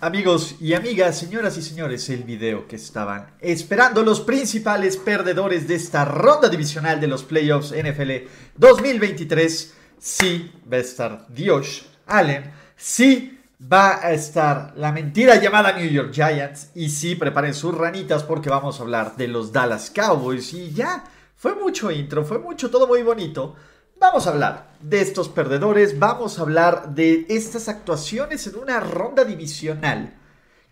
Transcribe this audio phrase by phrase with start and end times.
[0.00, 5.74] Amigos y amigas, señoras y señores, el video que estaban esperando los principales perdedores de
[5.74, 13.40] esta ronda divisional de los playoffs NFL 2023, sí va a estar Dios Allen, sí
[13.60, 18.50] va a estar la mentira llamada New York Giants y sí preparen sus ranitas porque
[18.50, 21.02] vamos a hablar de los Dallas Cowboys y ya,
[21.34, 23.56] fue mucho intro, fue mucho, todo muy bonito.
[24.00, 29.24] Vamos a hablar de estos perdedores, vamos a hablar de estas actuaciones en una ronda
[29.24, 30.14] divisional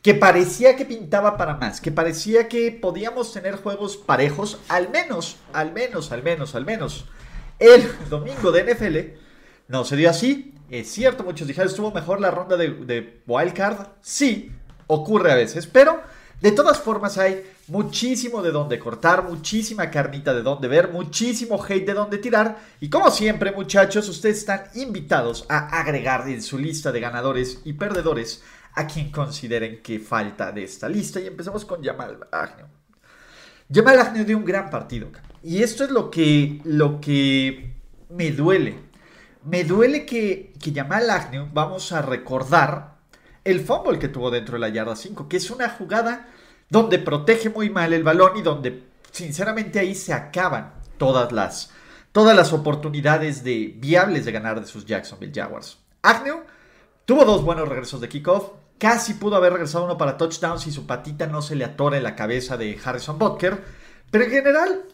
[0.01, 5.39] que parecía que pintaba para más, que parecía que podíamos tener juegos parejos, al menos,
[5.53, 7.07] al menos, al menos, al menos.
[7.59, 9.19] El domingo de NFL
[9.67, 13.89] no se dio así, es cierto, muchos dijeron, ¿estuvo mejor la ronda de, de Wildcard?
[14.03, 14.53] Sí,
[14.87, 16.01] ocurre a veces, pero
[16.41, 21.87] de todas formas hay muchísimo de dónde cortar, muchísima carnita de dónde ver, muchísimo hate
[21.87, 22.59] de dónde tirar.
[22.81, 27.73] Y como siempre, muchachos, ustedes están invitados a agregar en su lista de ganadores y
[27.73, 28.43] perdedores
[28.75, 31.21] a quien consideren que falta de esta lista.
[31.21, 32.67] Y empezamos con Jamal Agnew.
[33.73, 35.09] Jamal Agnew dio un gran partido.
[35.43, 37.75] Y esto es lo que, lo que
[38.11, 38.79] me duele.
[39.45, 42.97] Me duele que, que Jamal Agnew, vamos a recordar
[43.45, 46.29] el fumble que tuvo dentro de la yarda 5, que es una jugada
[46.69, 51.71] donde protege muy mal el balón y donde sinceramente ahí se acaban todas las,
[52.13, 55.79] todas las oportunidades de, viables de ganar de sus Jacksonville Jaguars.
[56.03, 56.43] Agnew
[57.05, 60.87] tuvo dos buenos regresos de kickoff, casi pudo haber regresado uno para touchdown si su
[60.87, 63.63] patita no se le atora en la cabeza de Harrison Butker,
[64.11, 64.85] pero en general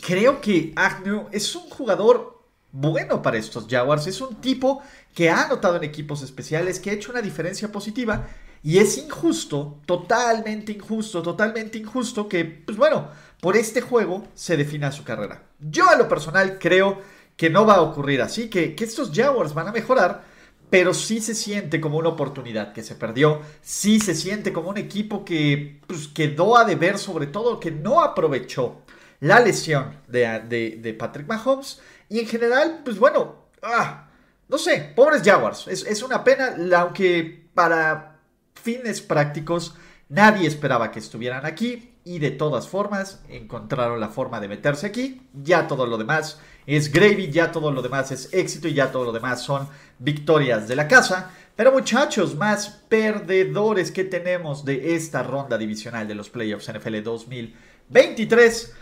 [0.00, 2.31] creo que Agnew es un jugador
[2.72, 4.82] bueno para estos Jaguars, es un tipo
[5.14, 8.26] que ha anotado en equipos especiales, que ha hecho una diferencia positiva
[8.62, 13.08] y es injusto, totalmente injusto, totalmente injusto que, pues bueno,
[13.40, 15.42] por este juego se defina su carrera.
[15.58, 17.00] Yo a lo personal creo
[17.36, 20.24] que no va a ocurrir así, que, que estos Jaguars van a mejorar,
[20.70, 24.78] pero sí se siente como una oportunidad que se perdió, sí se siente como un
[24.78, 28.80] equipo que pues, quedó a deber, sobre todo que no aprovechó
[29.20, 31.80] la lesión de, de, Patrick Mahomes
[32.12, 34.06] y en general, pues bueno, ah,
[34.46, 38.18] no sé, pobres Jaguars, es, es una pena, aunque para
[38.52, 39.74] fines prácticos,
[40.10, 45.26] nadie esperaba que estuvieran aquí y de todas formas encontraron la forma de meterse aquí.
[45.32, 49.06] Ya todo lo demás es gravy, ya todo lo demás es éxito y ya todo
[49.06, 49.66] lo demás son
[49.98, 51.30] victorias de la casa.
[51.56, 58.74] Pero muchachos, más perdedores que tenemos de esta ronda divisional de los playoffs NFL 2023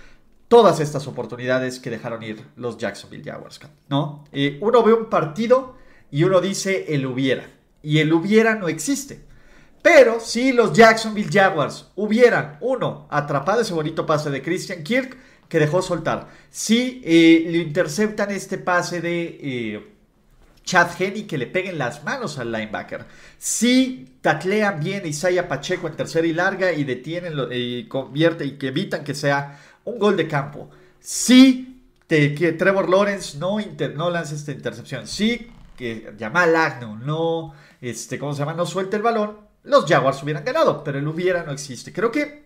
[0.51, 4.25] todas estas oportunidades que dejaron ir los Jacksonville Jaguars, ¿no?
[4.33, 5.77] Eh, uno ve un partido
[6.11, 7.49] y uno dice el hubiera.
[7.85, 9.21] Y el hubiera no existe.
[9.81, 15.17] Pero si los Jacksonville Jaguars hubieran, uno, atrapado ese bonito pase de Christian Kirk
[15.49, 19.95] que dejó soltar, si eh, le interceptan este pase de eh,
[20.65, 23.05] Chad Henney que le peguen las manos al linebacker,
[23.39, 25.05] si taclean bien
[25.39, 29.61] a Pacheco en tercera y larga y detienen y convierte y que evitan que sea
[29.85, 31.71] un gol de campo, si
[32.11, 33.59] que Trevor Lawrence no,
[33.95, 38.53] no lance esta intercepción, si que Jamal Agnew no, este, ¿cómo se llama?
[38.53, 41.93] No suelte el balón, los Jaguars hubieran ganado, pero el hubiera no existe.
[41.93, 42.45] Creo que,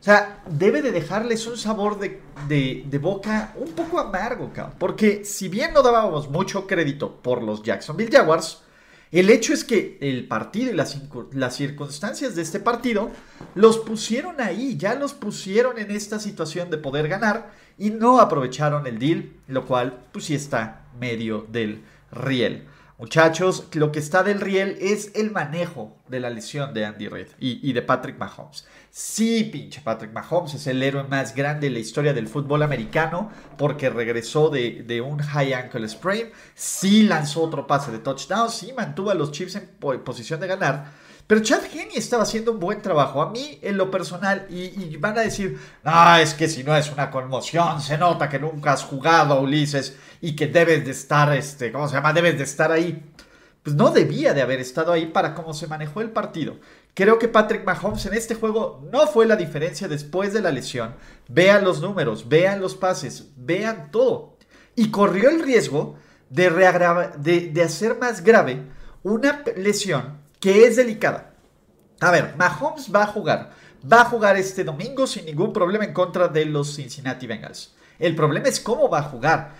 [0.00, 4.76] o sea, debe de dejarles un sabor de, de, boca un poco amargo, cabrón.
[4.78, 8.62] Porque si bien no dábamos mucho crédito por los Jacksonville Jaguars,
[9.12, 13.10] el hecho es que el partido y las, circunstancias de este partido
[13.54, 18.86] los pusieron ahí, ya los pusieron en esta situación de poder ganar y no aprovecharon
[18.86, 22.66] el deal, lo cual pues sí está medio del riel.
[22.98, 27.28] Muchachos, lo que está del riel es el manejo de la lesión de Andy Reid
[27.38, 28.66] y, de Patrick Mahomes.
[28.98, 33.30] Sí, pinche Patrick Mahomes es el héroe más grande de la historia del fútbol americano
[33.58, 36.30] porque regresó de, un high ankle sprain.
[36.54, 38.48] Sí lanzó otro pase de touchdown.
[38.48, 39.68] Sí mantuvo a los Chiefs en
[40.02, 40.92] posición de ganar.
[41.26, 43.20] Pero Chad Henney estaba haciendo un buen trabajo.
[43.20, 46.90] A mí, en lo personal, y, van a decir, ah, es que si no es
[46.90, 51.70] una conmoción, se nota que nunca has jugado, Ulises, y que debes de estar, este,
[51.70, 52.14] ¿cómo se llama?
[52.14, 53.04] Debes de estar ahí.
[53.62, 56.56] Pues no debía de haber estado ahí para cómo se manejó el partido.
[56.96, 60.94] Creo que Patrick Mahomes en este juego no fue la diferencia después de la lesión.
[61.28, 64.38] Vean los números, vean los pases, vean todo.
[64.74, 65.96] Y corrió el riesgo
[66.30, 68.62] de, hacer más grave
[69.02, 71.34] una lesión que es delicada.
[72.00, 73.50] A ver, Mahomes va a jugar.
[73.92, 77.74] Va a jugar este domingo sin ningún problema en contra de los Cincinnati Bengals.
[77.98, 79.52] El problema es cómo va a jugar.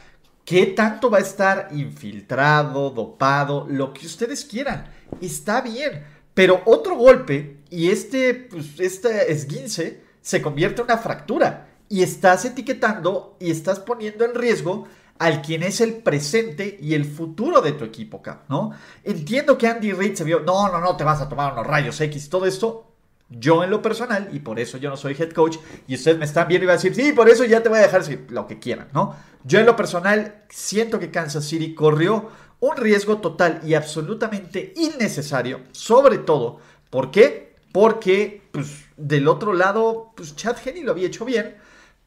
[0.46, 4.86] ¿Qué tanto va a estar infiltrado, dopado, lo que ustedes quieran?
[5.20, 6.15] Está bien.
[6.36, 11.68] Pero otro golpe y este, pues, este esguince se convierte en una fractura.
[11.88, 14.86] Y estás etiquetando y estás poniendo en riesgo
[15.18, 18.72] al quien es el presente y el futuro de tu equipo, ¿no?
[19.02, 21.98] Entiendo que Andy Reid se vio, no, no, no, te vas a tomar unos rayos
[22.02, 22.84] X, todo esto.
[23.30, 25.56] Yo en lo personal, y por eso yo no soy head coach,
[25.88, 27.78] y ustedes me están viendo y van a decir, sí, por eso ya te voy
[27.78, 29.16] a dejar lo que quieran, ¿no?
[29.42, 32.28] Yo en lo personal siento que Kansas City corrió
[32.60, 36.58] un riesgo total y absolutamente innecesario, sobre todo,
[36.90, 37.56] ¿por qué?
[37.72, 41.56] Porque, pues, del otro lado, pues Chad Henney lo había hecho bien,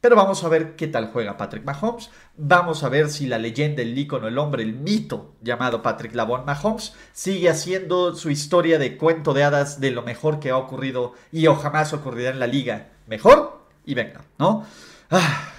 [0.00, 2.10] pero vamos a ver qué tal juega Patrick Mahomes.
[2.36, 6.46] Vamos a ver si la leyenda, el ícono, el hombre, el mito llamado Patrick Lavon
[6.46, 11.12] Mahomes sigue haciendo su historia de cuento de hadas de lo mejor que ha ocurrido
[11.30, 12.88] y o jamás ocurrirá en la liga.
[13.06, 14.64] Mejor y venga, ¿no?
[15.10, 15.52] Ah,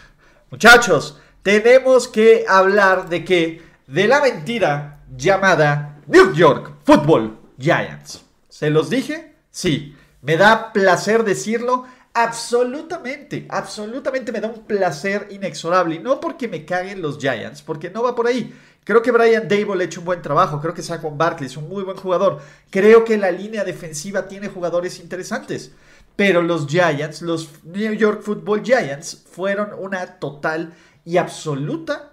[0.49, 3.61] muchachos, tenemos que hablar de que
[3.91, 8.23] de la mentira llamada New York Football Giants.
[8.47, 9.35] ¿Se los dije?
[9.49, 9.95] Sí.
[10.21, 15.95] Me da placer decirlo Absolutamente, absolutamente me da un placer inexorable.
[15.95, 18.53] Y no porque me caguen los Giants, porque no va por ahí.
[18.83, 20.59] Creo que Brian Dable ha hecho un buen trabajo.
[20.59, 22.41] Creo que Saquon Barkley es un muy buen jugador.
[22.69, 25.71] Creo que la línea defensiva tiene jugadores interesantes.
[26.17, 30.73] Pero los Giants, los New York Football Giants, fueron una total
[31.05, 32.11] y absoluta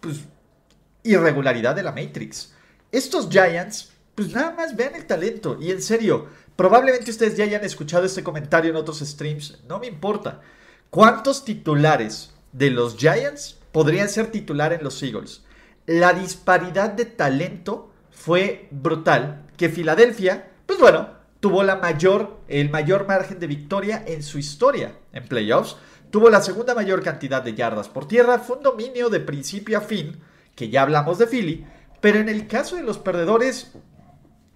[0.00, 0.22] pues,
[1.12, 2.52] irregularidad de la Matrix.
[2.92, 5.58] Estos Giants, pues nada más vean el talento.
[5.60, 6.28] Y en serio,
[6.58, 10.40] Probablemente ustedes ya hayan escuchado este comentario en otros streams, no me importa.
[10.90, 15.44] ¿Cuántos titulares de los Giants podrían ser titular en los Eagles?
[15.86, 23.06] La disparidad de talento fue brutal, que Filadelfia, pues bueno, tuvo la mayor, el mayor
[23.06, 25.76] margen de victoria en su historia en playoffs,
[26.10, 29.82] tuvo la segunda mayor cantidad de yardas por tierra, fue un dominio de principio a
[29.82, 30.20] fin,
[30.58, 31.64] que ya hablamos de Philly,
[32.00, 33.72] pero en el caso de los perdedores,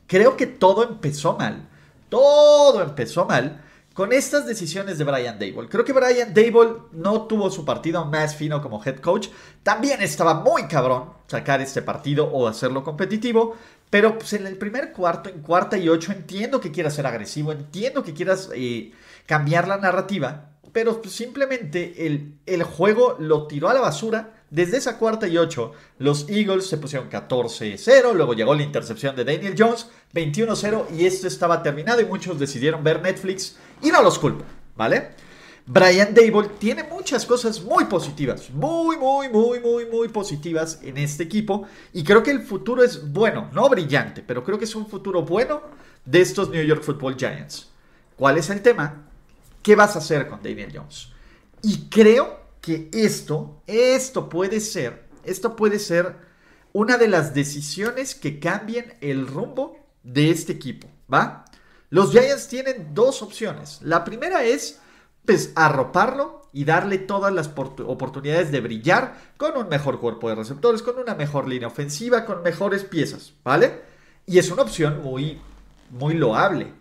[0.07, 1.69] creo que todo empezó mal
[2.13, 3.63] todo empezó mal
[3.95, 5.67] con estas decisiones de Brian Dable.
[5.71, 9.29] Creo que Brian Dable no tuvo su partido más fino como head coach.
[9.63, 13.57] También estaba muy cabrón sacar este partido o hacerlo competitivo.
[13.89, 17.51] Pero pues, en el primer cuarto, en cuarta y ocho, entiendo que quieras ser agresivo,
[17.51, 18.93] entiendo que quieras eh,
[19.25, 20.51] cambiar la narrativa.
[20.71, 25.39] Pero pues, simplemente el, el juego lo tiró a la basura desde esa cuarta y
[25.39, 31.07] ocho, los Eagles se pusieron 14-0, luego llegó la intercepción de Daniel Jones, 21-0 y
[31.07, 34.45] esto estaba terminado y muchos decidieron ver Netflix y no los culpo,
[34.77, 35.13] ¿vale?
[35.65, 41.23] Brian Dable tiene muchas cosas muy positivas, muy, muy, muy, muy, muy positivas en este
[41.23, 44.87] equipo y creo que el futuro es bueno, no brillante, pero creo que es un
[44.87, 45.63] futuro bueno
[46.05, 47.71] de estos New York Football Giants.
[48.17, 49.07] ¿Cuál es el tema?
[49.63, 51.09] ¿Qué vas a hacer con Daniel Jones?
[51.63, 56.17] Y creo que esto, esto puede ser, esto puede ser
[56.73, 61.45] una de las decisiones que cambien el rumbo de este equipo, ¿va?
[61.91, 63.81] Los Giants tienen dos opciones.
[63.83, 64.81] La primera es,
[65.27, 70.83] pues, arroparlo y darle todas las oportunidades de brillar con un mejor cuerpo de receptores,
[70.83, 73.83] con una mejor línea ofensiva, con mejores piezas, ¿vale?
[74.25, 75.41] Y es una opción muy,
[75.91, 76.73] muy loable.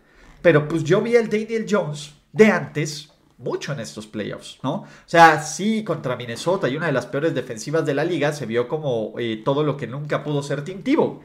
[0.42, 3.11] Pero pues yo vi al Daniel Jones de antes
[3.42, 4.74] mucho en estos playoffs, ¿no?
[4.74, 8.46] O sea, sí, contra Minnesota y una de las peores defensivas de la liga, se
[8.46, 11.24] vio como eh, todo lo que nunca pudo ser tintivo.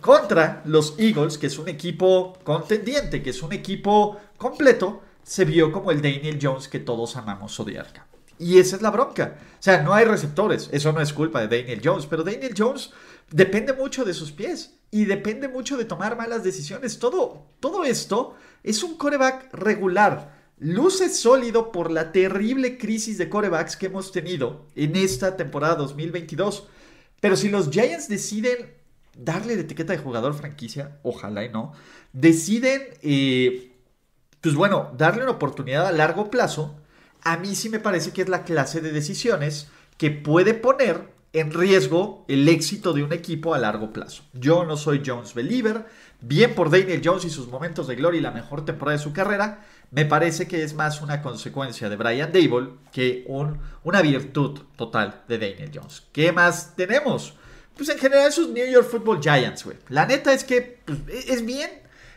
[0.00, 5.70] Contra los Eagles, que es un equipo contendiente, que es un equipo completo, se vio
[5.70, 7.86] como el Daniel Jones que todos amamos odiar.
[8.38, 9.36] Y esa es la bronca.
[9.58, 10.70] O sea, no hay receptores.
[10.72, 12.06] Eso no es culpa de Daniel Jones.
[12.06, 12.90] Pero Daniel Jones
[13.30, 14.78] depende mucho de sus pies.
[14.90, 16.98] Y depende mucho de tomar malas decisiones.
[16.98, 23.76] Todo, todo esto es un coreback regular luce sólido por la terrible crisis de corebacks
[23.76, 26.68] que hemos tenido en esta temporada 2022.
[27.20, 28.74] Pero si los Giants deciden
[29.16, 31.72] darle la etiqueta de jugador franquicia, ojalá y no,
[32.12, 33.72] deciden, eh,
[34.40, 36.76] pues bueno, darle una oportunidad a largo plazo,
[37.22, 41.52] a mí sí me parece que es la clase de decisiones que puede poner en
[41.52, 44.24] riesgo el éxito de un equipo a largo plazo.
[44.32, 45.86] Yo no soy Jones believer,
[46.20, 49.12] bien por Daniel Jones y sus momentos de gloria y la mejor temporada de su
[49.12, 54.60] carrera, me parece que es más una consecuencia de Brian Dable que un, una virtud
[54.76, 56.02] total de Daniel Jones.
[56.12, 57.34] ¿Qué más tenemos?
[57.76, 59.76] Pues en general sus New York Football Giants, güey.
[59.88, 61.70] La neta es que pues, e, es bien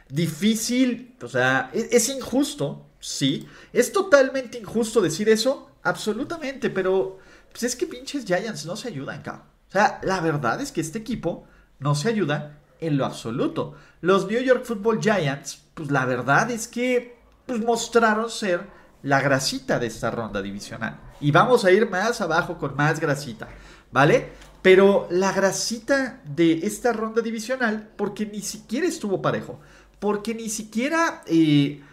[0.09, 3.47] difícil, o sea, es, es injusto, sí.
[3.71, 7.19] Es totalmente injusto decir eso, absolutamente, pero
[7.53, 9.45] pues es que pinches Giants no se ayudan, cabrón.
[9.69, 11.45] O sea, la verdad es que este equipo
[11.79, 13.75] no se ayuda en lo absoluto.
[14.01, 18.67] Los New York Football Giants, pues la verdad es que pues, mostraron ser
[19.03, 20.99] la grasita de esta ronda divisional.
[21.21, 23.47] Y vamos a ir más abajo con más grasita,
[23.91, 24.29] ¿vale?
[24.63, 29.59] Pero la grasita de esta ronda divisional, porque ni siquiera estuvo parejo,
[29.99, 31.21] porque ni siquiera...
[31.27, 31.83] Eh,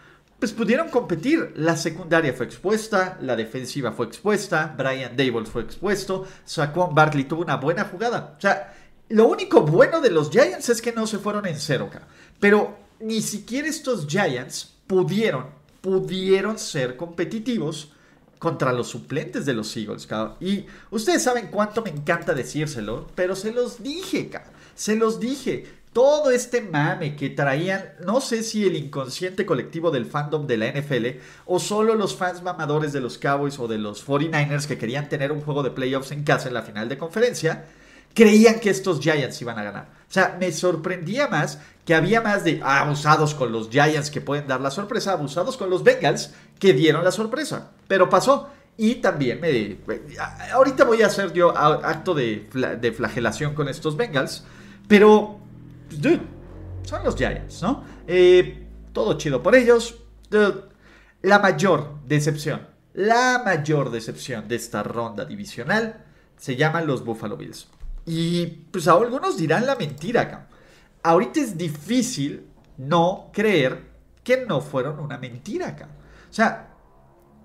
[0.41, 1.53] pues pudieron competir.
[1.57, 7.43] La secundaria fue expuesta, la defensiva fue expuesta, Brian Dable fue expuesto, Saquon Barkley tuvo
[7.43, 8.35] una buena jugada.
[8.39, 8.75] O sea,
[9.11, 11.91] lo único bueno de los Giants es que no se fueron en cero,
[12.41, 15.47] pero ni siquiera estos Giants pudieron,
[15.83, 17.93] pudieron ser competitivos
[18.39, 20.09] contra los suplentes de los Eagles,
[20.41, 24.31] Y ustedes saben cuánto me encanta decírselo, pero se los dije,
[24.75, 30.07] Se los dije todo este mame que traían, no sé si el inconsciente colectivo del
[30.07, 34.07] fandom de la NFL o solo los fans mamadores de los Cowboys o de los
[34.07, 37.67] 49ers que querían tener un juego de playoffs en casa en la final de conferencia,
[38.15, 39.89] creían que estos Giants iban a ganar.
[40.09, 44.47] O sea, me sorprendía más que había más de abusados con los Giants que pueden
[44.47, 47.71] dar la sorpresa, abusados con los Bengals que dieron la sorpresa.
[47.89, 48.49] Pero pasó.
[48.77, 49.77] Y también me...
[50.53, 52.49] Ahorita voy a hacer yo acto de,
[52.81, 54.45] de flagelación con estos Bengals.
[54.89, 55.41] Pero
[56.83, 57.85] son los Giants, ¿no?
[58.07, 59.97] Eh, todo chido por ellos.
[61.23, 66.05] la mayor decepción, la mayor decepción de esta ronda divisional
[66.37, 67.69] se llaman los Buffalo Bills.
[68.07, 70.49] Y pues algunos dirán la mentira acá.
[71.03, 72.47] Ahorita es difícil
[72.79, 73.91] no creer
[74.25, 75.89] que no fueron una mentira acá.
[76.31, 76.75] O sea,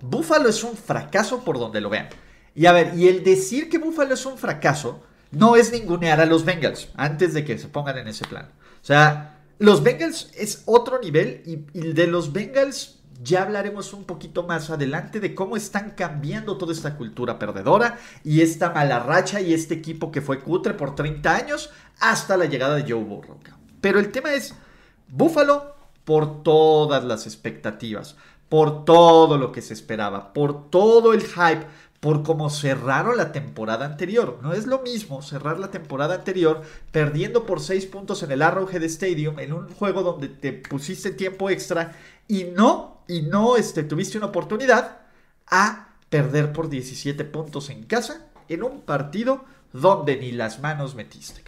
[0.01, 2.07] Buffalo es un fracaso por donde lo vean.
[2.53, 5.03] Y a ver, y el decir que Buffalo es un fracaso
[5.35, 8.49] no es ningunear a los Bengals antes de que se pongan en ese plan.
[8.81, 14.43] O sea, los Bengals es otro nivel y, de los Bengals ya hablaremos un poquito
[14.43, 19.53] más adelante de cómo están cambiando toda esta cultura perdedora y esta mala racha y
[19.53, 23.39] este equipo que fue cutre por 30 años hasta la llegada de Joe Burrow.
[23.79, 24.53] Pero el tema es,
[25.07, 28.15] Buffalo, por todas las expectativas,
[28.49, 31.65] por todo lo que se esperaba, por todo el hype,
[32.05, 34.37] por cómo cerraron la temporada anterior.
[34.43, 38.83] No es lo mismo cerrar la temporada anterior perdiendo por 6 puntos en el Arrowhead
[38.83, 41.95] Stadium en un juego donde te pusiste tiempo extra
[42.27, 44.99] y no, y no este, tuviste una oportunidad
[45.47, 49.43] a perder por 17 puntos en casa en un partido
[49.73, 51.41] donde ni las manos metiste.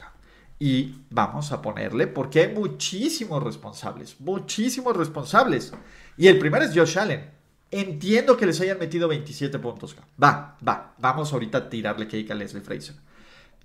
[0.57, 5.71] Y vamos a ponerle, porque hay muchísimos responsables, muchísimos responsables.
[6.17, 7.36] Y el primero es Josh Allen.
[7.71, 9.95] Entiendo que les hayan metido 27 puntos.
[10.21, 10.93] Va, va.
[10.97, 12.95] Vamos ahorita a tirarle cake a Leslie Fraser.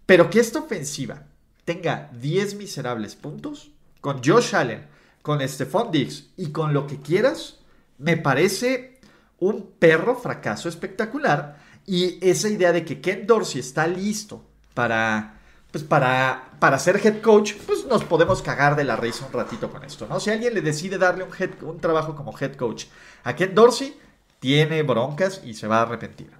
[0.06, 1.22] Pero que esta ofensiva
[1.64, 4.86] tenga 10 miserables puntos con Josh Allen,
[5.22, 7.60] con Stephon Diggs y con lo que quieras,
[7.98, 8.98] me parece
[9.38, 11.60] un perro fracaso espectacular.
[11.86, 14.44] Y esa idea de que Ken Dorsey está listo
[14.74, 15.40] para,
[15.72, 19.70] pues para, para ser head coach, pues nos podemos cagar de la risa un ratito
[19.70, 20.20] con esto, ¿no?
[20.20, 22.84] Si alguien le decide darle un, un trabajo como head coach
[23.24, 23.98] a Ken Dorsey,
[24.38, 26.30] tiene broncas y se va a arrepentir.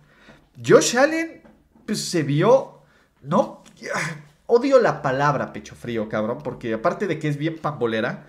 [0.65, 1.43] Josh Allen,
[1.87, 2.83] pues se vio,
[3.23, 3.65] no,
[4.47, 8.27] odio la palabra pecho frío, cabrón, porque aparte de que es bien pambolera,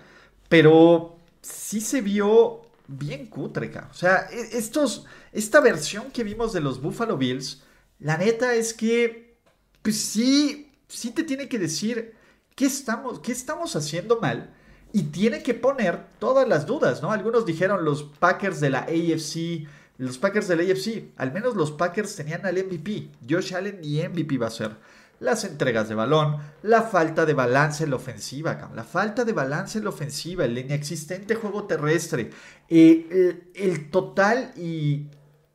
[0.48, 6.60] pero sí se vio bien cutre, O sea, e, estos, esta versión que vimos de
[6.60, 7.62] los Buffalo Bills,
[7.98, 9.36] la neta es que,
[9.82, 10.63] pues sí,
[10.94, 12.14] sí te tiene que decir
[12.54, 14.54] qué estamos, qué estamos haciendo mal
[14.92, 17.10] y tiene que poner todas las dudas, ¿no?
[17.10, 19.66] Algunos dijeron los Packers de la AFC,
[19.98, 24.06] los Packers de la AFC, al menos los Packers tenían al MVP, Josh Allen y
[24.06, 24.76] MVP va a ser.
[25.18, 29.78] Las entregas de balón, la falta de balance en la ofensiva, la falta de balance
[29.78, 32.30] en la ofensiva, el inexistente juego terrestre,
[32.68, 35.08] eh, el, total y,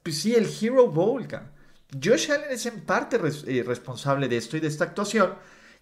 [0.04, 1.28] pues sí, el Hero Bowl,
[1.92, 5.34] Josh Allen es en parte eh, responsable de esto y de esta actuación,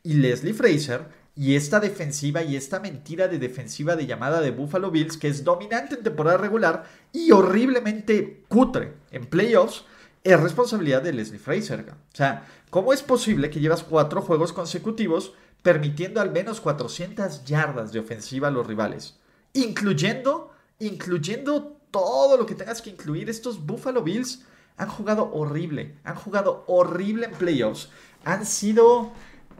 [0.03, 4.89] y Leslie Fraser y esta defensiva y esta mentira de defensiva de llamada de Buffalo
[4.89, 9.85] Bills, que es dominante en temporada regular y horriblemente cutre en playoffs,
[10.23, 11.85] es responsabilidad de Leslie Fraser.
[11.91, 17.91] O sea, ¿cómo es posible que llevas cuatro juegos consecutivos permitiendo al menos 400 yardas
[17.91, 19.19] de ofensiva a los rivales?
[19.53, 23.29] Incluyendo, incluyendo todo lo que tengas que incluir.
[23.29, 24.43] Estos Buffalo Bills
[24.77, 27.89] han jugado horrible, han jugado horrible en playoffs,
[28.23, 29.11] han sido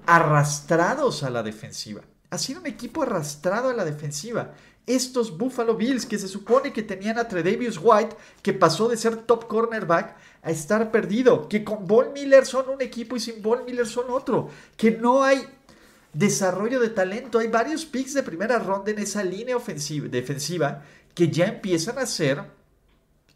[0.06, 2.02] arrastrados a la defensiva.
[2.30, 4.54] Ha sido un equipo arrastrado a la defensiva.
[4.86, 9.18] Estos Buffalo Bills que se supone que tenían a Tredavious White, que pasó de ser
[9.18, 13.66] top cornerback a estar perdido, que con Von Miller son un equipo y sin Von
[13.66, 15.46] Miller son otro, que no hay
[16.14, 20.84] desarrollo de talento, hay varios picks de primera ronda en esa línea ofensiva, defensiva
[21.14, 22.42] que ya empiezan a ser,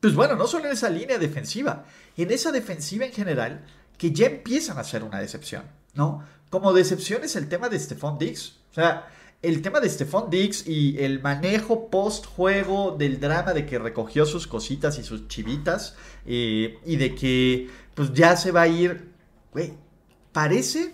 [0.01, 1.85] pues bueno, no solo en esa línea defensiva,
[2.17, 3.63] en esa defensiva en general,
[3.97, 6.25] que ya empiezan a ser una decepción, ¿no?
[6.49, 8.57] Como decepción es el tema de Stephon Diggs.
[8.71, 9.07] O sea,
[9.41, 14.47] el tema de Stephon Diggs y el manejo post-juego del drama de que recogió sus
[14.47, 19.07] cositas y sus chivitas eh, y de que pues ya se va a ir,
[19.51, 19.73] güey,
[20.31, 20.93] parece,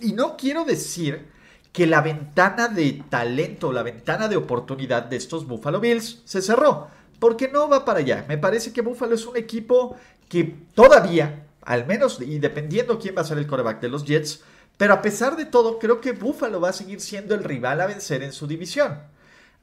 [0.00, 1.26] y no quiero decir
[1.72, 6.88] que la ventana de talento, la ventana de oportunidad de estos Buffalo Bills se cerró,
[7.22, 8.24] porque no va para allá.
[8.26, 9.96] Me parece que Buffalo es un equipo
[10.28, 10.42] que
[10.74, 14.42] todavía, al menos, y dependiendo quién va a ser el coreback de los Jets,
[14.76, 17.86] pero a pesar de todo, creo que Buffalo va a seguir siendo el rival a
[17.86, 18.98] vencer en su división.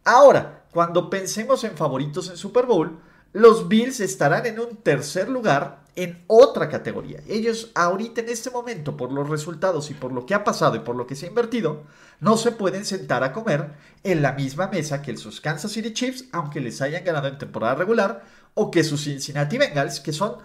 [0.05, 2.97] Ahora, cuando pensemos en favoritos en Super Bowl,
[3.33, 7.21] los Bills estarán en un tercer lugar en otra categoría.
[7.27, 10.79] Ellos ahorita en este momento, por los resultados y por lo que ha pasado y
[10.79, 11.83] por lo que se ha invertido,
[12.19, 13.71] no se pueden sentar a comer
[14.03, 17.75] en la misma mesa que sus Kansas City Chiefs, aunque les hayan ganado en temporada
[17.75, 20.37] regular, o que sus Cincinnati Bengals, que son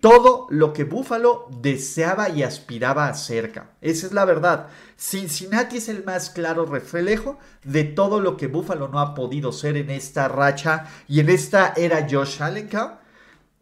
[0.00, 3.70] todo lo que Buffalo deseaba y aspiraba a cerca.
[3.82, 4.68] Esa es la verdad.
[4.96, 9.76] Cincinnati es el más claro reflejo de todo lo que Buffalo no ha podido ser
[9.76, 12.70] en esta racha y en esta era Josh Allen.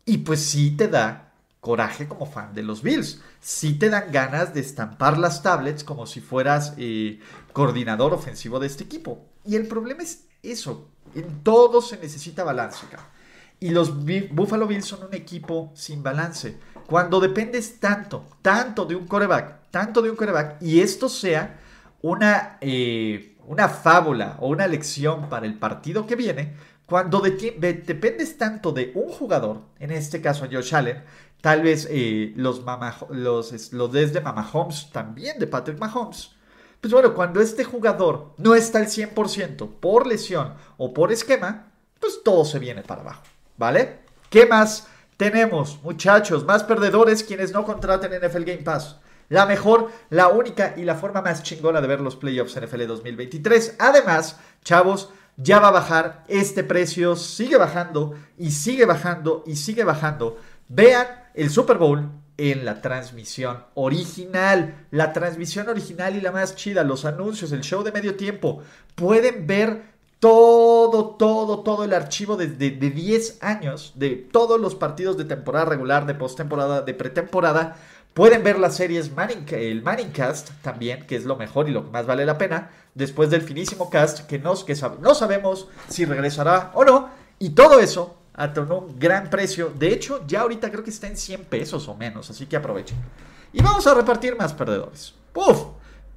[0.04, 3.20] Y pues sí te da coraje como fan de los Bills.
[3.40, 7.20] Sí te dan ganas de estampar las tablets como si fueras eh,
[7.52, 9.26] coordinador ofensivo de este equipo.
[9.44, 10.88] Y el problema es eso.
[11.14, 12.86] En todo se necesita balance.
[13.60, 13.92] Y los
[14.30, 16.58] Buffalo Bills son un equipo sin balance.
[16.86, 21.58] Cuando dependes tanto, tanto de un coreback, tanto de un coreback, y esto sea
[22.02, 26.54] una, eh, una fábula o una lección para el partido que viene,
[26.86, 31.04] cuando dependes tanto de un jugador, en este caso a Josh Allen,
[31.42, 32.62] tal vez eh, los,
[33.10, 36.30] los, los desde Mahomes, también de Patrick Mahomes,
[36.80, 42.22] pues bueno, cuando este jugador no está al 100% por lesión o por esquema, pues
[42.22, 43.22] todo se viene para abajo.
[43.58, 43.98] ¿Vale?
[44.30, 44.86] ¿Qué más
[45.16, 46.44] tenemos, muchachos?
[46.44, 48.96] Más perdedores quienes no contraten NFL Game Pass.
[49.28, 53.76] La mejor, la única y la forma más chingona de ver los playoffs NFL 2023.
[53.80, 59.84] Además, chavos, ya va a bajar este precio, sigue bajando y sigue bajando y sigue
[59.84, 60.38] bajando.
[60.68, 64.86] Vean el Super Bowl en la transmisión original.
[64.92, 68.62] La transmisión original y la más chida, los anuncios, el show de medio tiempo.
[68.94, 75.16] Pueden ver todo, todo, todo el archivo de, de, 10 años de todos los partidos
[75.16, 77.76] de temporada regular, de postemporada, de pretemporada.
[78.14, 81.84] Pueden ver las series Manning, el Manning Cast también, que es lo mejor y lo
[81.84, 86.04] que más vale la pena, después del finísimo cast, que, nos, que no sabemos si
[86.04, 87.10] regresará o no.
[87.38, 89.72] Y todo eso a un gran precio.
[89.76, 92.96] De hecho, ya ahorita creo que está en 100 pesos o menos, así que aprovechen.
[93.52, 95.14] Y vamos a repartir más perdedores.
[95.32, 95.64] ¡Puf!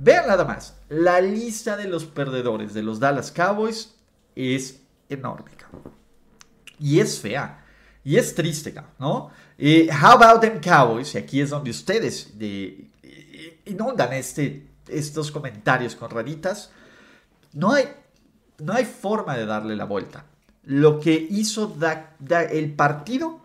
[0.03, 3.93] Vean nada más, la lista de los perdedores de los Dallas Cowboys
[4.35, 5.51] es enorme,
[6.79, 7.63] Y es fea.
[8.03, 9.29] Y es triste, ¿no?
[9.59, 11.13] how about them Cowboys?
[11.13, 12.89] Y aquí es donde ustedes de,
[13.65, 16.71] inundan este, estos comentarios con raritas.
[17.53, 17.87] No hay,
[18.57, 20.25] no hay forma de darle la vuelta.
[20.63, 21.77] Lo que hizo
[22.49, 23.39] el partido,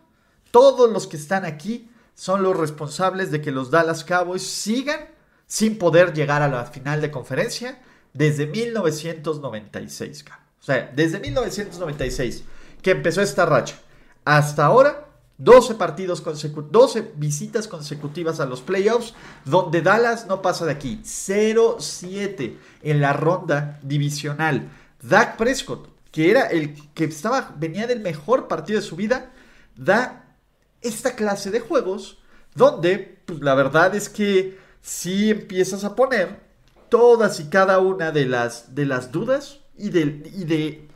[0.50, 5.15] todos los que están aquí son los responsables de que los Dallas Cowboys sigan
[5.46, 7.80] sin poder llegar a la final de conferencia
[8.12, 10.24] desde 1996.
[10.60, 12.44] O sea, desde 1996
[12.82, 13.76] que empezó esta racha
[14.24, 15.06] hasta ahora,
[15.38, 21.00] 12 partidos 12 visitas consecutivas a los playoffs, donde Dallas no pasa de aquí.
[21.04, 24.68] 0-7 en la ronda divisional.
[25.02, 29.30] Dak Prescott, que era el que estaba, venía del mejor partido de su vida,
[29.76, 30.34] da
[30.80, 32.18] esta clase de juegos
[32.54, 36.38] donde pues, la verdad es que si empiezas a poner
[36.88, 40.88] todas y cada una de las, de las dudas y de, y de,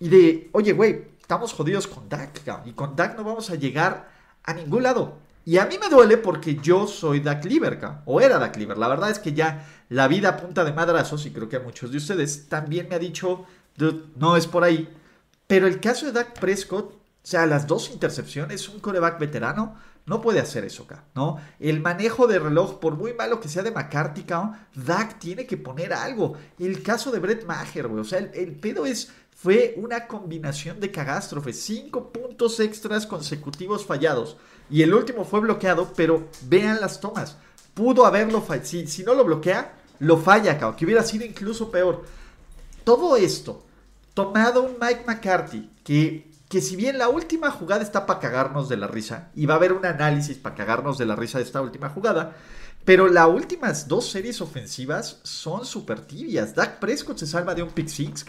[0.00, 4.08] y de oye, güey, estamos jodidos con Dak, y con Dak no vamos a llegar
[4.42, 5.18] a ningún lado.
[5.44, 8.78] Y a mí me duele porque yo soy Dak Liver, o era Dak Liver.
[8.78, 11.60] La verdad es que ya la vida a punta de madrazos, y creo que a
[11.60, 13.44] muchos de ustedes también me ha dicho,
[14.16, 14.88] no es por ahí.
[15.46, 20.20] Pero el caso de Dak Prescott, o sea, las dos intercepciones, un coreback veterano, no
[20.20, 21.38] puede hacer eso acá, ¿no?
[21.58, 24.24] El manejo de reloj, por muy malo que sea de McCarthy,
[24.74, 26.34] Dak tiene que poner algo.
[26.60, 30.92] El caso de Brett Maher, güey, o sea, el, pedo es, fue una combinación de
[30.92, 34.36] cagástrofes, cinco puntos extras consecutivos fallados.
[34.70, 37.36] Y el último fue bloqueado, pero vean las tomas.
[37.74, 38.66] Pudo haberlo fallado.
[38.66, 42.04] Si, si, no lo bloquea, lo falla, cabrón, que hubiera sido incluso peor.
[42.84, 43.64] Todo esto,
[44.14, 48.76] tomado un Mike McCarthy, que que si bien la última jugada está para cagarnos de
[48.76, 51.60] la risa, y va a haber un análisis para cagarnos de la risa de esta
[51.60, 52.36] última jugada,
[52.84, 56.54] pero las últimas dos series ofensivas son súper tibias.
[56.54, 58.24] Dak Prescott se salva de un pick six,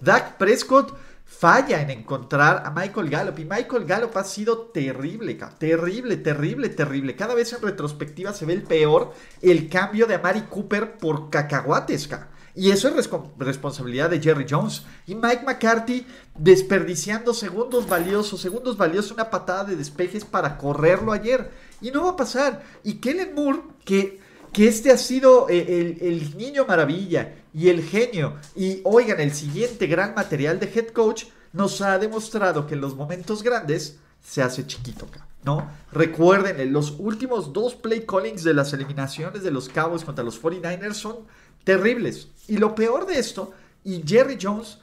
[0.00, 3.38] Dak Prescott falla en encontrar a Michael Gallup.
[3.38, 7.14] Y Michael Gallup ha sido terrible, terrible, terrible, terrible.
[7.14, 12.08] Cada vez en retrospectiva se ve el peor el cambio de Amari Cooper por cacahuates.
[12.54, 14.82] Y eso es responsabilidad de Jerry Jones.
[15.06, 21.50] Y Mike McCarthy desperdiciando segundos valiosos, segundos valiosos, una patada de despejes para correrlo ayer.
[21.80, 22.62] Y no va a pasar.
[22.82, 24.20] Y Kellen Moore, que,
[24.52, 28.36] que este ha sido eh, el, el niño maravilla y el genio.
[28.56, 32.94] Y oigan, el siguiente gran material de head coach nos ha demostrado que en los
[32.94, 35.26] momentos grandes se hace chiquito acá.
[35.42, 35.70] ¿no?
[35.92, 40.94] Recuerden, los últimos dos play callings de las eliminaciones de los Cowboys contra los 49ers
[40.94, 41.16] son
[41.64, 42.28] terribles.
[42.48, 43.52] Y lo peor de esto,
[43.84, 44.78] y Jerry Jones,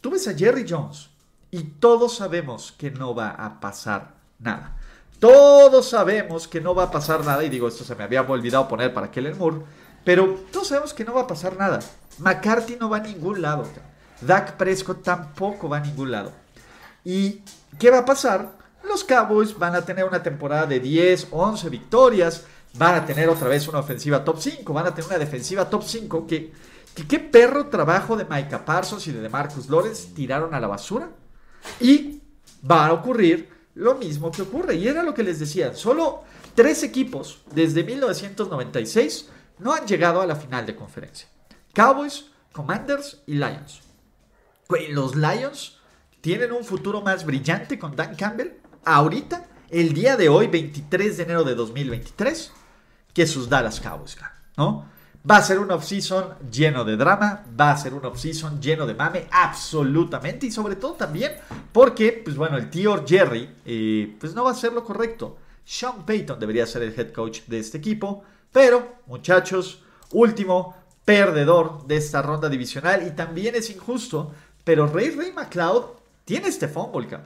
[0.00, 1.10] tú ves a Jerry Jones
[1.50, 4.76] y todos sabemos que no va a pasar nada.
[5.18, 8.68] Todos sabemos que no va a pasar nada, y digo, esto se me había olvidado
[8.68, 9.62] poner para Kellen Moore,
[10.04, 11.78] pero todos sabemos que no va a pasar nada.
[12.18, 13.64] McCarthy no va a ningún lado.
[14.20, 16.32] Dak Prescott tampoco va a ningún lado.
[17.04, 17.42] ¿Y
[17.78, 18.52] qué va a pasar?
[18.82, 22.44] Los Cowboys van a tener una temporada de 10, 11 victorias,
[22.76, 25.82] van a tener otra vez una ofensiva top 5, van a tener una defensiva top
[25.84, 26.52] 5 que,
[27.08, 31.10] qué perro trabajo de Micah Parsons y de Marcus Lawrence tiraron a la basura.
[31.80, 32.20] Y
[32.68, 34.74] va a ocurrir lo mismo que ocurre.
[34.76, 36.22] Y era lo que les decía, solo
[36.54, 41.28] tres equipos desde 1996 no han llegado a la final de conferencia.
[41.72, 43.82] Cowboys, Commanders y Lions.
[44.90, 45.78] Los Lions
[46.20, 48.52] tienen un futuro más brillante con Dan Campbell
[48.84, 52.52] ahorita, el día de hoy, 23 de enero de 2023,
[53.14, 54.18] que sus Dallas Cowboys,
[54.56, 54.92] ¿no?
[55.28, 58.94] Va a ser un off-season lleno de drama, va a ser un off-season lleno de
[58.94, 61.32] mame, absolutamente, y sobre todo también
[61.72, 65.38] porque, pues bueno, el tío Jerry, eh, pues no va a ser lo correcto.
[65.64, 68.22] Sean Payton debería ser el head coach de este equipo,
[68.52, 75.32] pero, muchachos, último perdedor de esta ronda divisional, y también es injusto, pero Ray Ray
[75.32, 75.86] McLeod
[76.26, 77.18] tiene este fumble,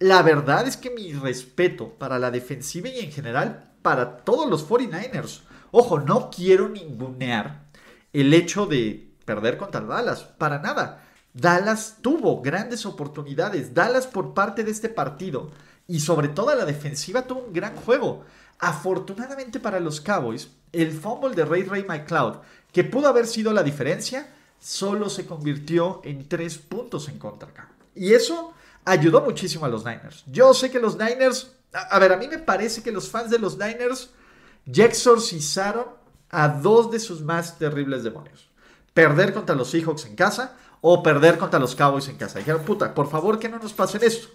[0.00, 4.68] la verdad es que mi respeto para la defensiva y en general para todos los
[4.68, 5.40] 49ers.
[5.70, 7.66] Ojo, no quiero ningunear
[8.12, 11.04] el hecho de perder contra Dallas, para nada.
[11.34, 13.74] Dallas tuvo grandes oportunidades.
[13.74, 15.50] Dallas por parte de este partido
[15.86, 18.24] y sobre todo la defensiva tuvo un gran juego.
[18.58, 22.38] Afortunadamente para los Cowboys, el fumble de Ray Ray McLeod,
[22.72, 27.70] que pudo haber sido la diferencia, solo se convirtió en tres puntos en contra.
[27.94, 28.52] Y eso
[28.84, 30.24] ayudó muchísimo a los Niners.
[30.26, 33.38] Yo sé que los Niners, a, ver, a mí me parece que los fans de
[33.38, 34.10] los Niners
[34.64, 35.86] ya exorcizaron
[36.30, 38.48] a dos de sus más terribles demonios.
[38.94, 42.38] Perder contra los Seahawks en casa o perder contra los Cowboys en casa.
[42.38, 44.28] Dijeron, puta, por favor que no nos pasen esto.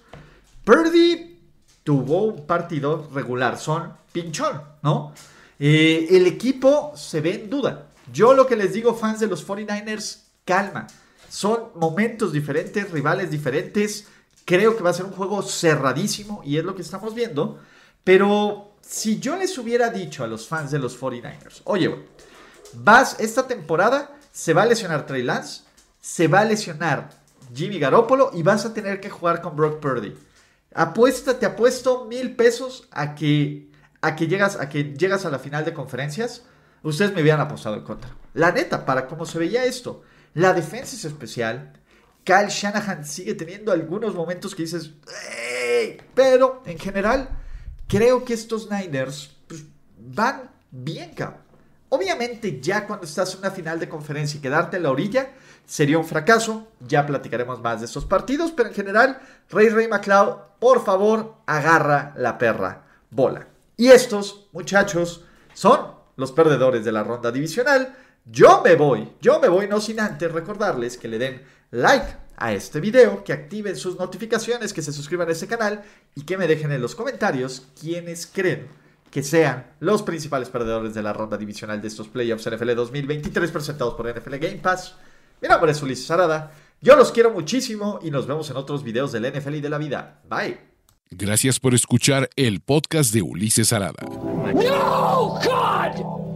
[0.63, 1.39] Purdy
[1.83, 5.13] tuvo un partido regular, son pinchón, ¿no?
[5.59, 7.87] Eh, el equipo se ve en duda.
[8.11, 10.87] Yo lo que les digo, fans de los 49ers, calma.
[11.29, 14.07] Son momentos diferentes, rivales diferentes.
[14.45, 17.59] Creo que va a ser un juego cerradísimo y es lo que estamos viendo.
[18.03, 22.05] Pero si yo les hubiera dicho a los fans de los 49ers, oye,
[22.73, 25.63] vas esta temporada, se va a lesionar Trey Lance,
[26.01, 27.09] se va a lesionar
[27.53, 30.13] Jimmy Garoppolo y vas a tener que jugar con Brock Purdy.
[30.75, 33.69] Apuesta, te apuesto mil pesos a que,
[34.01, 36.43] a que, llegas, a que llegas a la final de conferencias.
[36.81, 38.11] Ustedes me hubieran apostado en contra.
[38.33, 40.01] La neta, para cómo se veía esto,
[40.33, 41.73] la defensa es especial.
[42.23, 44.91] Kyle Shanahan sigue teniendo algunos momentos que dices,
[46.13, 47.29] pero en general
[47.87, 49.63] creo que estos Niners pues,
[49.97, 51.13] van bien.
[51.89, 55.31] Obviamente ya cuando estás en una final de conferencia y quedarte en la orilla
[55.65, 56.67] sería un fracaso.
[56.79, 62.13] Ya platicaremos más de estos partidos, pero en general, Ray Ray McLeod, por favor, agarra
[62.17, 63.47] la perra bola.
[63.77, 67.95] Y estos muchachos son los perdedores de la ronda divisional.
[68.25, 72.07] Yo me voy, yo me voy no sin antes recordarles que le den like
[72.37, 75.83] a este video, que activen sus notificaciones, que se suscriban a este canal
[76.15, 78.67] y que me dejen en los comentarios quienes creen
[79.11, 83.93] que sean los principales perdedores de la ronda divisional de estos playoffs NFL 2023 presentados
[83.93, 84.95] por NFL Game Pass.
[85.39, 89.11] Mi nombre es Ulises Arada, yo los quiero muchísimo y nos vemos en otros videos
[89.11, 90.21] del NFL y de la vida.
[90.29, 90.57] Bye.
[91.11, 94.03] Gracias por escuchar el podcast de Ulises Arada.
[94.55, 95.39] No!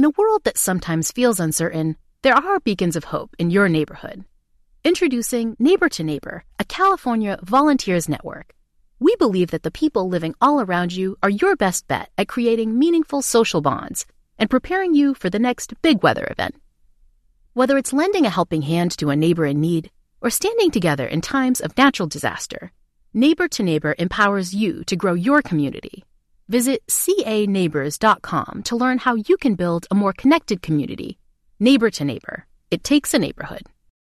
[0.00, 4.24] In a world that sometimes feels uncertain, there are beacons of hope in your neighborhood.
[4.82, 8.54] Introducing Neighbor to Neighbor, a California volunteers network.
[8.98, 12.78] We believe that the people living all around you are your best bet at creating
[12.78, 14.06] meaningful social bonds
[14.38, 16.54] and preparing you for the next big weather event.
[17.52, 19.90] Whether it's lending a helping hand to a neighbor in need,
[20.22, 22.72] or standing together in times of natural disaster.
[23.12, 26.04] Neighbor to Neighbor empowers you to grow your community.
[26.50, 31.16] Visit caneighbors.com to learn how you can build a more connected community.
[31.60, 32.44] Neighbor to Neighbor.
[32.72, 33.69] It takes a neighborhood.